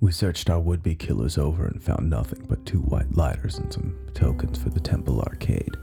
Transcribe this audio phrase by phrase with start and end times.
[0.00, 3.72] We searched our would be killers over and found nothing but two white lighters and
[3.72, 5.76] some tokens for the Temple Arcade.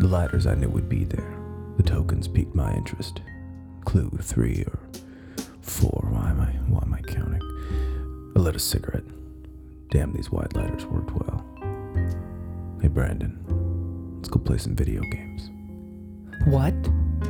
[0.00, 1.36] The lighters I knew would be there.
[1.76, 3.20] The tokens piqued my interest.
[3.84, 4.80] Clue three or
[5.60, 6.08] four.
[6.10, 7.40] Why am I why am I counting?
[8.34, 9.04] I lit a cigarette.
[9.90, 11.44] Damn, these white lighters worked well.
[12.82, 13.38] Hey Brandon,
[14.16, 15.48] let's go play some video games.
[16.44, 16.74] What?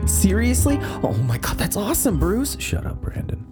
[0.06, 0.79] Seriously?
[1.02, 2.56] Oh my god, that's awesome, Bruce.
[2.59, 3.45] Shut up, Brandon.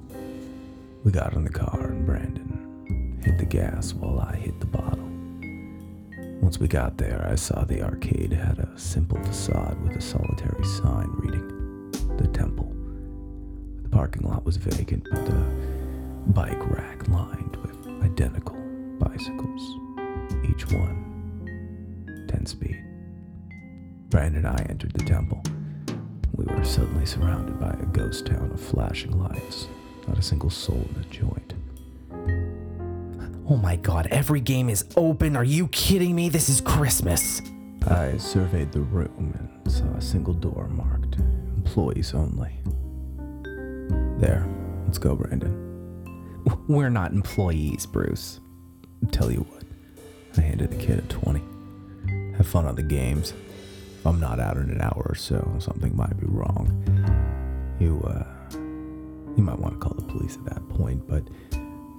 [1.04, 5.08] We got in the car Brandon hit the gas while I hit the bottle.
[6.40, 10.64] Once we got there, I saw the arcade had a simple facade with a solitary
[10.64, 12.72] sign reading The Temple.
[13.82, 15.45] The parking lot was vacant, but the
[16.29, 18.57] bike rack lined with identical
[19.00, 19.62] bicycles,
[20.48, 22.84] each one 10 speed.
[24.11, 25.43] Brandon and I entered the temple.
[26.36, 29.67] We were suddenly surrounded by a ghost town of flashing lights,
[30.07, 31.54] not a single soul in the joint.
[33.48, 35.36] Oh my god, every game is open.
[35.36, 36.28] Are you kidding me?
[36.28, 37.41] This is Christmas.
[37.87, 41.15] I surveyed the room and saw a single door marked
[41.57, 42.51] employees only.
[44.19, 44.48] There,
[44.85, 45.62] let's go, Brandon.
[46.67, 48.41] We're not employees, Bruce.
[49.12, 49.63] Tell you what,
[50.37, 51.41] I handed the kid a 20.
[52.39, 53.33] Have fun on the games.
[54.01, 56.67] If I'm not out in an hour or so, something might be wrong.
[57.79, 58.25] You, uh,
[59.37, 61.23] you might want to call the police at that point, but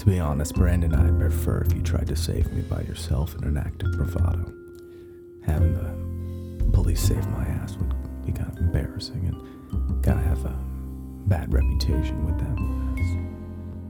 [0.07, 3.43] to be honest, Brandon, I'd prefer if you tried to save me by yourself in
[3.43, 4.53] an act of bravado.
[5.45, 7.93] Having the police save my ass would
[8.25, 10.57] be kind of embarrassing, and gotta have a
[11.27, 12.95] bad reputation with them,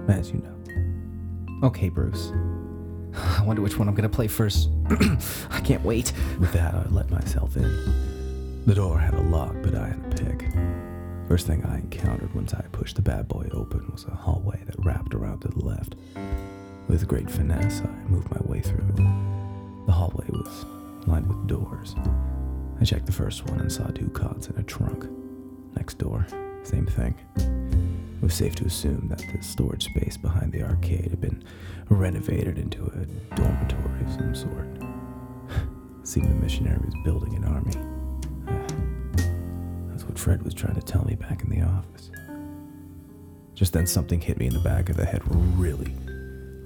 [0.09, 1.67] as, as you know.
[1.67, 2.31] Okay, Bruce.
[3.13, 4.71] I wonder which one I'm gonna play first.
[5.51, 6.13] I can't wait.
[6.39, 8.63] With that, I let myself in.
[8.65, 10.86] The door had a lock, but I had a pick.
[11.27, 14.85] First thing I encountered once I pushed the bad boy open was a hallway that
[14.85, 15.95] wrapped around to the left.
[16.87, 18.93] With great finesse, I moved my way through.
[19.85, 20.65] The hallway was
[21.05, 21.95] lined with doors.
[22.79, 25.05] I checked the first one and saw two cots and a trunk.
[25.75, 26.25] Next door,
[26.63, 27.13] same thing.
[27.35, 31.43] It was safe to assume that the storage space behind the arcade had been
[31.89, 34.67] renovated into a dormitory of some sort.
[36.03, 37.96] Seemed the missionary was building an army.
[40.17, 42.11] Fred was trying to tell me back in the office.
[43.53, 45.21] Just then, something hit me in the back of the head
[45.57, 45.93] really,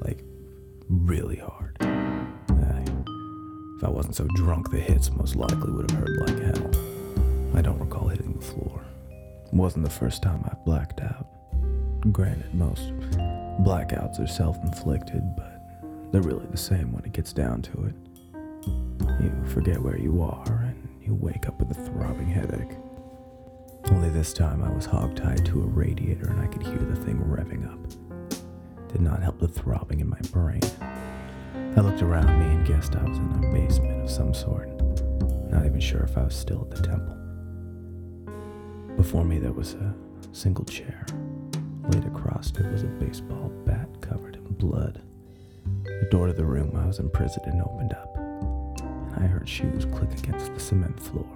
[0.02, 0.24] like,
[0.90, 1.78] really hard.
[1.82, 2.86] Aye.
[3.78, 6.72] If I wasn't so drunk, the hits most likely would have hurt like hell.
[7.56, 8.84] I don't recall hitting the floor.
[9.10, 11.28] It wasn't the first time I blacked out.
[12.12, 12.94] Granted, most
[13.62, 15.62] blackouts are self inflicted, but
[16.12, 17.96] they're really the same when it gets down to it.
[19.22, 22.78] You forget where you are, and you wake up with a throbbing headache.
[23.90, 27.18] Only this time I was hogtied to a radiator and I could hear the thing
[27.18, 27.80] revving up.
[28.92, 30.62] Did not help the throbbing in my brain.
[31.54, 34.70] I looked around me and guessed I was in a basement of some sort.
[35.50, 37.18] Not even sure if I was still at the temple.
[38.98, 39.96] Before me there was a
[40.32, 41.06] single chair.
[41.90, 45.02] Laid across it was a baseball bat covered in blood.
[45.84, 49.86] The door to the room I was imprisoned in opened up, and I heard shoes
[49.86, 51.28] click against the cement floor.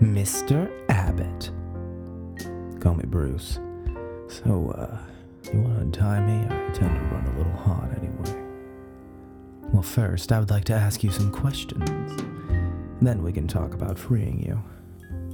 [0.00, 0.70] Mr.
[0.88, 1.50] Abbott.
[2.80, 3.60] Call me Bruce.
[4.28, 4.96] So, uh,
[5.52, 6.46] you want to untie me?
[6.46, 8.42] I tend to run a little hot anyway.
[9.74, 12.22] Well, first, I would like to ask you some questions.
[13.02, 14.62] Then we can talk about freeing you.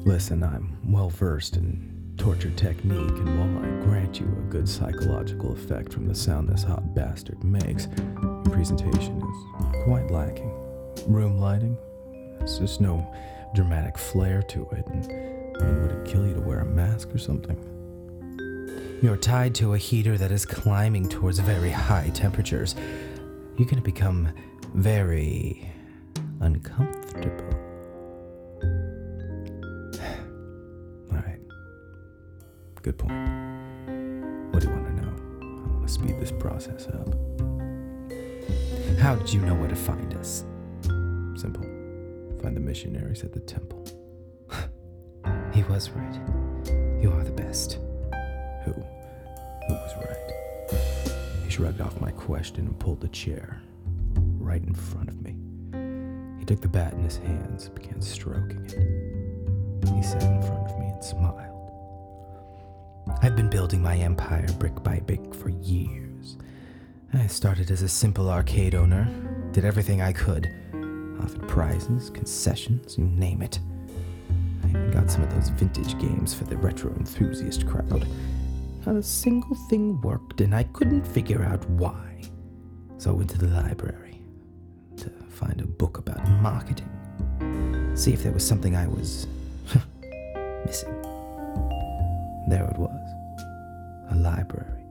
[0.04, 5.53] Listen, I'm well versed in torture technique, and while I grant you a good psychological
[5.53, 7.87] effect from the sound this hot bastard makes,
[8.21, 10.50] your presentation is quite lacking.
[11.06, 11.77] Room lighting?
[12.41, 13.15] It's just no
[13.55, 14.87] dramatic flair to it.
[14.87, 15.05] And,
[15.61, 17.57] I mean, would it kill you to wear a mask or something?
[19.03, 22.75] You're tied to a heater that is climbing towards very high temperatures.
[23.57, 24.33] You're going to become
[24.75, 25.71] very
[26.41, 27.55] uncomfortable.
[31.13, 31.39] All right.
[32.83, 33.13] Good point.
[34.53, 35.13] What do you want to know?
[35.43, 37.15] I want to speed this process up.
[38.98, 40.45] How did you know where to find us?
[41.37, 41.76] Simple.
[42.42, 43.84] Find the missionaries at the temple.
[45.53, 46.21] He was right.
[47.00, 47.78] You are the best.
[48.65, 48.72] Who?
[48.72, 51.42] Who was right?
[51.44, 53.62] He shrugged off my question and pulled the chair
[54.38, 55.36] right in front of me.
[56.38, 59.88] He took the bat in his hands and began stroking it.
[59.94, 61.71] He sat in front of me and smiled.
[63.22, 66.36] I've been building my empire brick by brick for years.
[67.15, 69.09] I started as a simple arcade owner,
[69.53, 70.53] did everything I could,
[71.22, 73.59] offered prizes, concessions, you name it.
[74.65, 78.07] I even got some of those vintage games for the retro enthusiast crowd.
[78.84, 82.22] Not a single thing worked, and I couldn't figure out why.
[82.98, 84.21] So I went to the library
[84.97, 86.91] to find a book about marketing.
[87.95, 89.27] See if there was something I was
[90.65, 90.95] missing.
[92.48, 93.07] There it was
[94.10, 94.84] a library.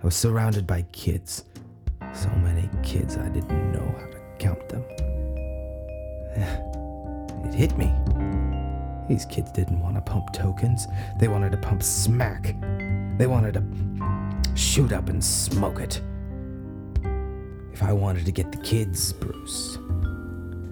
[0.00, 1.44] I was surrounded by kids.
[2.14, 4.84] So many kids, I didn't know how to count them.
[7.44, 7.92] It hit me.
[9.08, 10.88] These kids didn't want to pump tokens,
[11.18, 12.56] they wanted to pump smack.
[13.18, 16.00] They wanted to shoot up and smoke it.
[17.72, 19.78] If I wanted to get the kids, Bruce,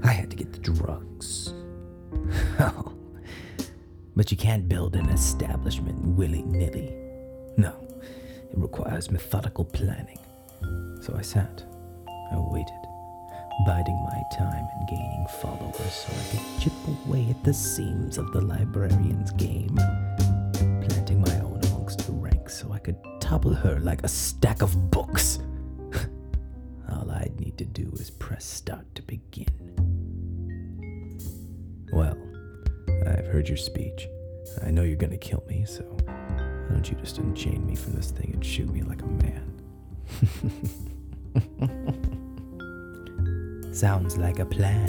[0.03, 1.53] I had to get the drugs.
[2.59, 2.93] Oh.
[4.17, 6.97] but you can't build an establishment willy nilly.
[7.57, 7.75] No,
[8.51, 10.19] it requires methodical planning.
[11.01, 11.65] So I sat,
[12.09, 12.87] I waited,
[13.61, 16.73] biding my time and gaining followers so I could chip
[17.07, 19.77] away at the seams of the librarian's game,
[20.83, 24.91] planting my own amongst the ranks so I could topple her like a stack of
[24.91, 25.39] books.
[26.91, 29.47] All I'd need to do is press start to begin.
[31.93, 32.19] Well,
[33.07, 34.09] I've heard your speech.
[34.65, 38.11] I know you're gonna kill me, so why don't you just unchain me from this
[38.11, 39.51] thing and shoot me like a man?
[43.75, 44.89] Sounds like a plan.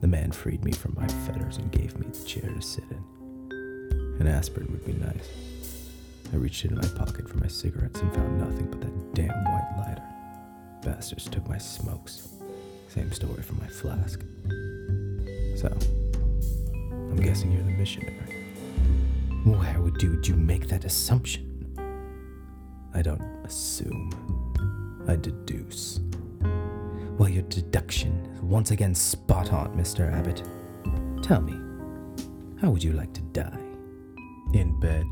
[0.00, 4.16] The man freed me from my fetters and gave me the chair to sit in.
[4.18, 5.90] An aspirin would be nice.
[6.32, 9.74] I reached into my pocket for my cigarettes and found nothing but that damn white
[9.76, 10.02] lighter.
[10.82, 12.28] Bastards took my smokes.
[12.88, 14.24] Same story for my flask.
[15.54, 15.68] So,
[16.72, 18.14] I'm guessing you're the missionary.
[19.44, 21.44] Where would you, you make that assumption?
[22.94, 24.14] I don't assume.
[25.06, 26.00] I deduce.
[27.18, 30.12] Well, your deduction is once again spot on, Mr.
[30.12, 30.44] Abbott.
[31.20, 31.52] Tell me,
[32.60, 33.58] how would you like to die?
[34.54, 35.04] In bed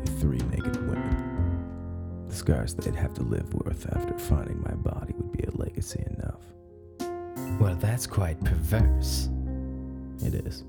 [0.00, 2.26] with three naked women.
[2.28, 6.04] The scars they'd have to live with after finding my body would be a legacy
[6.18, 6.42] enough.
[7.58, 9.30] Well, that's quite perverse.
[10.22, 10.64] It is,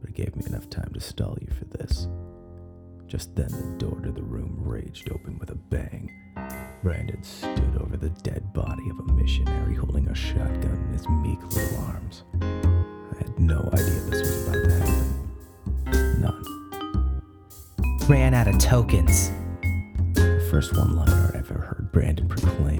[0.00, 2.08] but it gave me enough time to stall you for this.
[3.06, 6.10] Just then, the door to the room raged open with a bang.
[6.82, 11.42] Brandon stood over the dead body of a missionary holding a shotgun in his meek
[11.52, 12.22] little arms.
[12.40, 16.20] I had no idea this was about to happen.
[16.20, 16.44] None.
[18.08, 19.32] Ran out of tokens.
[20.14, 22.78] The first one liner I ever heard Brandon proclaim.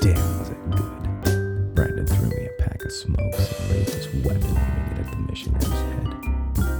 [0.00, 1.74] Damn, was it good.
[1.74, 5.16] Brandon threw me a pack of smokes and raised his weapon, aiming it at the
[5.28, 6.06] missionary's head.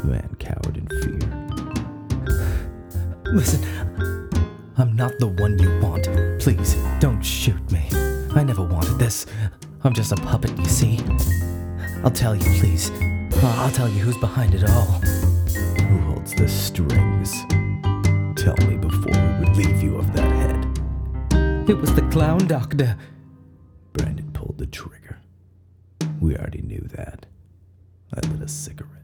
[0.02, 1.18] The man cowered in fear.
[3.32, 3.62] Listen,
[4.78, 6.06] I'm not the one you want.
[7.02, 7.88] Don't shoot me.
[8.36, 9.26] I never wanted this.
[9.82, 11.00] I'm just a puppet, you see.
[12.04, 12.92] I'll tell you, please.
[13.42, 15.00] I'll tell you who's behind it all.
[15.82, 17.40] Who holds the strings?
[18.40, 21.68] Tell me before we relieve you of that head.
[21.68, 22.96] It was the clown doctor.
[23.94, 25.18] Brandon pulled the trigger.
[26.20, 27.26] We already knew that.
[28.14, 29.01] I lit a cigarette.